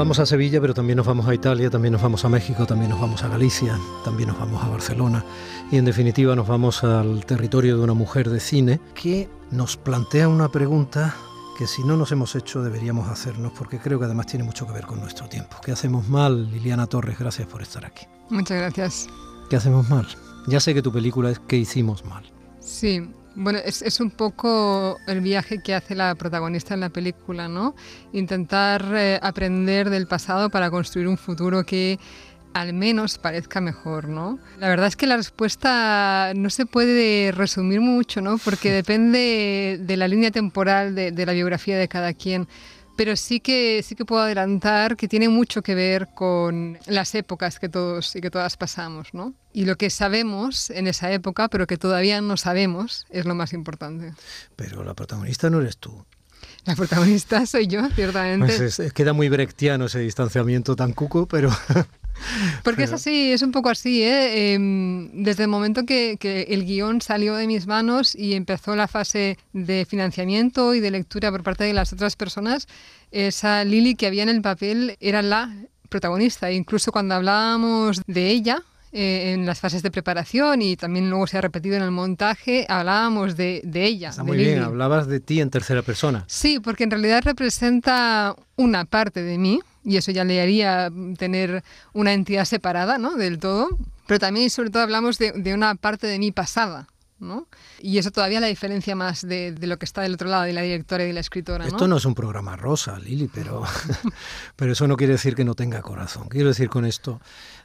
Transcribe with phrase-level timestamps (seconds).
[0.00, 2.88] Vamos a Sevilla, pero también nos vamos a Italia, también nos vamos a México, también
[2.88, 5.22] nos vamos a Galicia, también nos vamos a Barcelona
[5.70, 10.26] y en definitiva nos vamos al territorio de una mujer de cine que nos plantea
[10.26, 11.14] una pregunta
[11.58, 14.72] que si no nos hemos hecho deberíamos hacernos porque creo que además tiene mucho que
[14.72, 15.58] ver con nuestro tiempo.
[15.62, 17.18] ¿Qué hacemos mal, Liliana Torres?
[17.18, 18.06] Gracias por estar aquí.
[18.30, 19.06] Muchas gracias.
[19.50, 20.06] ¿Qué hacemos mal?
[20.46, 22.24] Ya sé que tu película es ¿Qué hicimos mal?
[22.58, 23.06] Sí,
[23.40, 27.74] bueno, es, un poco el viaje que hace la protagonista en la película, ¿no?
[28.12, 31.98] Intentar eh, aprender del pasado para construir un futuro que
[32.52, 34.38] al menos parezca mejor, ¿no?
[34.58, 38.36] La verdad es que la respuesta no se puede resumir mucho, ¿no?
[38.36, 42.46] Porque depende de la línea temporal de la biografía de cada quien
[43.00, 47.58] pero sí que, sí que puedo adelantar que tiene mucho que ver con las épocas
[47.58, 49.32] que todos y que todas pasamos, ¿no?
[49.54, 53.54] Y lo que sabemos en esa época, pero que todavía no sabemos, es lo más
[53.54, 54.12] importante.
[54.54, 56.04] Pero la protagonista no eres tú.
[56.66, 58.54] La protagonista soy yo, ciertamente.
[58.54, 61.48] Pues queda muy brechtiano ese distanciamiento tan cuco, pero
[62.62, 64.02] Porque es así, es un poco así.
[64.02, 64.54] ¿eh?
[64.54, 68.88] Em, desde el momento que, que, el guion salió de mis manos y empezó la
[68.88, 72.68] fase de financiamiento y de lectura por parte de las otras personas,
[73.10, 75.54] esa Lily que había en el papel era la
[75.88, 76.50] protagonista.
[76.52, 81.38] incluso cuando hablábamos de ella, eh, en las fases de preparación y también luego se
[81.38, 84.10] ha repetido en el montaje, hablábamos de, de ella.
[84.10, 86.24] Está muy bien, hablabas de ti en tercera persona.
[86.26, 91.62] Sí, porque en realidad representa una parte de mí, y eso ya le haría tener
[91.92, 93.14] una entidad separada ¿no?
[93.14, 93.68] del todo,
[94.06, 96.88] pero también y sobre todo hablamos de, de una parte de mí pasada.
[97.20, 97.48] ¿No?
[97.80, 100.52] Y eso todavía la diferencia más de, de, lo que está del otro lado, de
[100.52, 101.66] la directora y de la escritora.
[101.66, 103.62] Esto no es un programa rosa, Lili, pero,
[104.56, 106.28] pero eso no quiere decir que no tenga corazón.
[106.28, 107.20] Quiero decir con esto,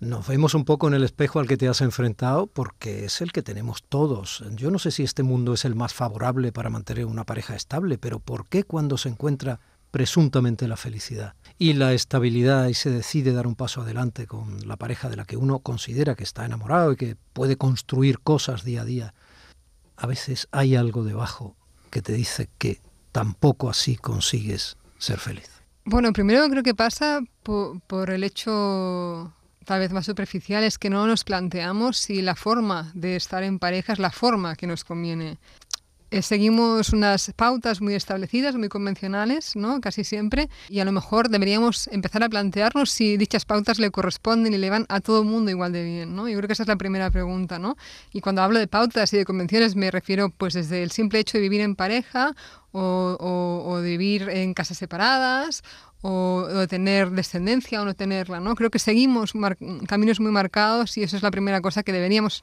[0.00, 3.32] nos vemos un poco en el espejo al que te has enfrentado porque es el
[3.32, 4.44] que tenemos todos.
[4.52, 7.98] Yo no sé si este mundo es el más favorable para mantener una pareja estable,
[7.98, 9.60] pero ¿por qué cuando se encuentra
[9.90, 14.76] presuntamente la felicidad y la estabilidad y se decide dar un paso adelante con la
[14.76, 18.82] pareja de la que uno considera que está enamorado y que puede construir cosas día
[18.82, 19.14] a día,
[20.00, 21.56] a veces hay algo debajo
[21.90, 22.80] que te dice que
[23.12, 25.50] tampoco así consigues ser feliz.
[25.84, 29.34] Bueno, primero creo que pasa por, el hecho
[29.66, 33.58] tal vez más superficial es que no nos planteamos si la forma de estar en
[33.58, 35.38] pareja es la forma que nos conviene.
[36.12, 39.80] Eh, seguimos unas pautas muy establecidas, muy convencionales, ¿no?
[39.80, 44.52] Casi siempre, y a lo mejor deberíamos empezar a plantearnos si dichas pautas le corresponden
[44.52, 46.28] y le van a todo el mundo igual de bien, ¿no?
[46.28, 47.76] Yo creo que esa es la primera pregunta, ¿no?
[48.12, 51.38] Y cuando hablo de pautas y de convenciones me refiero pues desde el simple hecho
[51.38, 52.34] de vivir en pareja
[52.72, 55.62] o, vivir en casas separadas
[56.02, 58.54] o, tener descendencia o no tenerla, ¿no?
[58.54, 59.32] Creo que seguimos
[59.86, 62.42] caminos muy marcados y eso es la primera cosa que deberíamos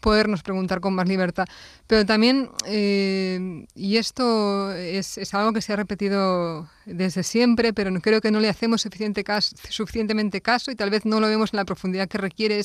[0.00, 1.46] podernos preguntar con más libertad.
[1.86, 8.20] Pero también, eh, y esto es, algo que se ha repetido desde siempre, pero creo
[8.20, 11.58] que no le hacemos suficiente caso, suficientemente caso y tal vez no lo vemos en
[11.58, 12.60] la profundidad que requiere,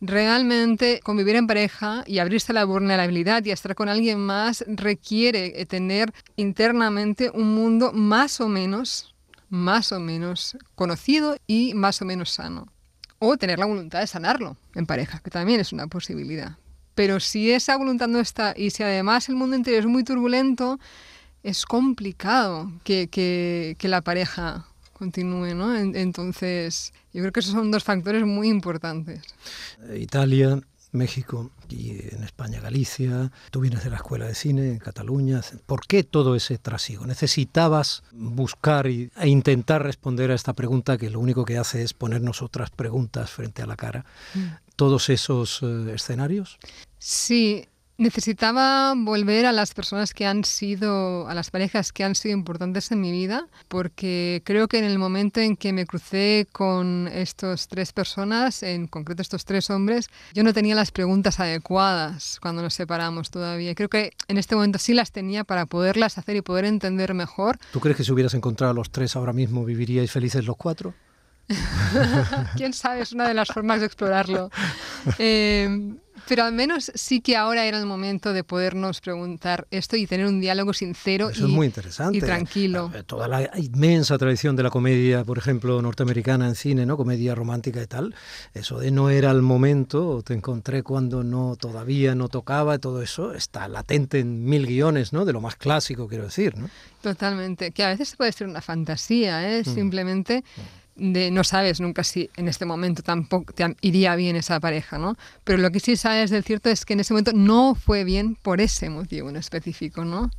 [0.00, 5.64] realmente convivir en pareja y abrirse a la vulnerabilidad y estar con alguien más requiere
[5.66, 9.14] tener internamente un mundo más o menos
[9.48, 12.66] más o menos conocido y más o menos sano.
[13.18, 16.56] O tener la voluntad de sanarlo en pareja, que también es una posibilidad.
[16.94, 20.78] Pero si esa voluntad no está y si además el mundo interior es muy turbulento,
[21.42, 24.66] es complicado que, que la pareja
[24.98, 25.76] continúe, ¿no?
[25.76, 29.22] Entonces, yo creo que esos son dos factores muy importantes.
[29.96, 30.60] Italia
[30.92, 35.40] México y en España Galicia, tú vienes de la escuela de cine en Cataluña.
[35.66, 37.06] ¿Por qué todo ese trasiego?
[37.06, 42.42] ¿Necesitabas buscar e intentar responder a esta pregunta que lo único que hace es ponernos
[42.42, 44.04] otras preguntas frente a la cara?
[44.34, 44.46] Mm.
[44.76, 46.58] ¿Todos esos eh, escenarios?
[46.98, 47.68] Sí,
[48.00, 52.92] Necesitaba volver a las personas que han sido, a las parejas que han sido importantes
[52.92, 57.66] en mi vida, porque creo que en el momento en que me crucé con estos
[57.66, 62.74] tres personas, en concreto estos tres hombres, yo no tenía las preguntas adecuadas cuando nos
[62.74, 63.74] separamos todavía.
[63.74, 67.58] Creo que en este momento sí las tenía para poderlas hacer y poder entender mejor.
[67.72, 70.94] ¿Tú crees que si hubieras encontrado a los tres ahora mismo viviríais felices los cuatro?
[72.56, 74.50] Quién sabe, es una de las formas de explorarlo.
[75.18, 80.06] Eh, Pero al menos sí que ahora era el momento de podernos preguntar esto y
[80.06, 82.18] tener un diálogo sincero Eso y, es muy interesante.
[82.18, 82.90] y tranquilo.
[82.94, 86.96] Eh, Toda la inmensa tradición de la comedia, por ejemplo, norteamericana en cine, ¿no?
[86.96, 88.14] Comedia romántica y tal.
[88.54, 93.02] Eso de no era el momento, o te encontré cuando no todavía no tocaba, todo
[93.02, 95.24] eso está latente en mil guiones, ¿no?
[95.24, 96.68] De lo más clásico, quiero decir, ¿no?
[97.02, 97.70] Totalmente.
[97.70, 99.62] Que a veces puede ser una fantasía, ¿eh?
[99.64, 99.74] Mm.
[99.74, 100.44] Simplemente
[100.98, 105.16] de no sabes nunca si en este momento tampoco te iría bien esa pareja, ¿no?
[105.44, 108.34] Pero lo que sí sabes del cierto es que en ese momento no fue bien
[108.34, 110.30] por ese motivo en específico, ¿no?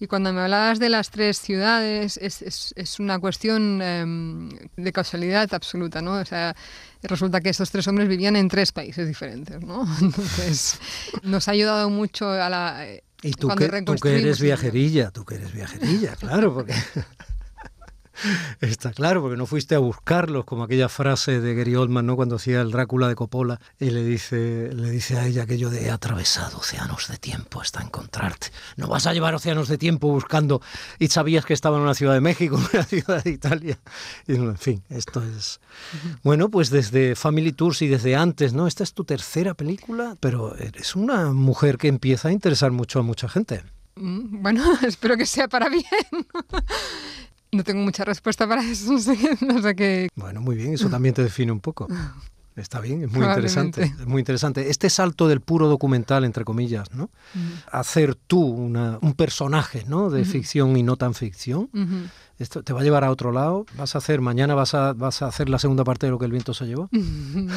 [0.00, 4.92] Y cuando me hablabas de las tres ciudades, es, es, es una cuestión em, de
[4.92, 6.14] causalidad absoluta, ¿no?
[6.14, 6.54] O sea,
[7.02, 9.86] resulta que estos tres hombres vivían en tres países diferentes, ¿no?
[10.00, 10.78] Entonces,
[11.22, 12.86] nos ha ayudado mucho a la...
[13.22, 16.74] Y tú que, tú que eres viajerilla, tú que eres viajerilla, claro, porque...
[18.60, 22.16] Está claro, porque no fuiste a buscarlos, como aquella frase de Gary Oldman, ¿no?
[22.16, 25.86] Cuando hacía el Drácula de Coppola y le dice, le dice a ella aquello de
[25.86, 28.48] he atravesado océanos de tiempo hasta encontrarte.
[28.76, 30.62] No vas a llevar océanos de tiempo buscando
[30.98, 33.78] y sabías que estaba en una ciudad de México, en una ciudad de Italia.
[34.26, 35.60] Y, en fin, esto es...
[36.22, 38.66] Bueno, pues desde Family Tours y desde antes, ¿no?
[38.66, 43.02] Esta es tu tercera película, pero eres una mujer que empieza a interesar mucho a
[43.02, 43.62] mucha gente.
[43.96, 45.84] Mm, Bueno, espero que sea para bien.
[47.54, 50.08] No tengo mucha respuesta para eso, no sé, qué- no sé qué.
[50.16, 51.86] Bueno, muy bien, eso también te define un poco.
[52.56, 53.82] Está bien, es muy interesante.
[54.00, 54.70] Es muy interesante.
[54.70, 57.10] Este salto del puro documental, entre comillas, ¿no?
[57.72, 60.08] Hacer tú una- un personaje, ¿no?
[60.08, 61.68] De ficción y no tan ficción.
[62.38, 63.64] Esto te va a llevar a otro lado.
[63.76, 66.24] Vas a hacer, mañana vas a, vas a hacer la segunda parte de lo que
[66.24, 66.88] el viento se llevó.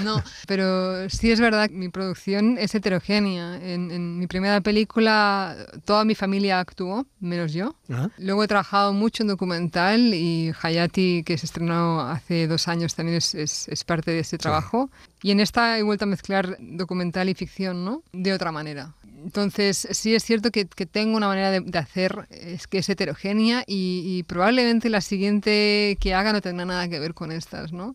[0.08, 3.56] No, pero sí es verdad mi producción es heterogénea.
[3.58, 7.76] En, en mi primera película toda mi familia actuó, menos yo.
[7.90, 12.96] Ah, Luego he trabajado mucho en documental y Hayati, que se estrenó hace dos años,
[12.96, 14.90] también es, es- es parte de este trabajo.
[15.24, 18.04] Y en esta he vuelto a mezclar documental y ficción, ¿no?
[18.14, 18.94] De otra manera.
[19.28, 22.88] Entonces, sí es cierto que, que tengo una manera de, de hacer es que es
[22.88, 27.74] heterogénea y, y probablemente la siguiente que haga no tendrá nada que ver con estas,
[27.74, 27.94] ¿no?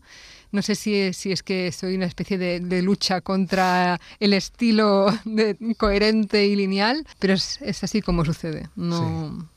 [0.50, 4.34] No sé si es, si es que soy una especie de, de lucha contra el
[4.34, 8.68] estilo de- coherente y lineal, pero es, es así como sucede.
[8.76, 9.48] No,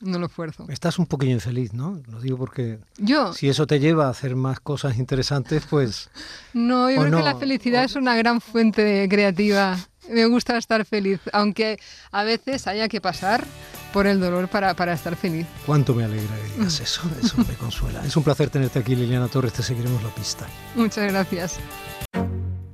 [0.00, 0.66] no lo fuerzo.
[0.68, 2.02] estás un poquillo infeliz, ¿no?
[2.10, 6.10] Lo digo porque Yo, si eso te lleva a hacer más cosas interesantes, pues
[6.54, 9.78] no, yo creo que no, la felicidad o- es una gran fuente creativa.
[10.10, 11.78] Me gusta estar feliz, aunque
[12.10, 13.44] a veces haya que pasar
[13.92, 15.46] por el dolor para, para estar feliz.
[15.66, 17.02] cuánto me alegra que digas eso.
[17.22, 18.04] Eso me consuela.
[18.04, 19.52] Es un placer tenerte aquí, Liliana Torres.
[19.52, 20.46] Te seguiremos la pista.
[20.74, 21.58] Muchas gracias.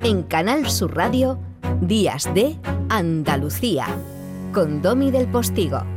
[0.03, 1.39] En Canal Sur Radio,
[1.81, 2.57] Días de
[2.89, 3.87] Andalucía,
[4.53, 5.96] con Domi del Postigo.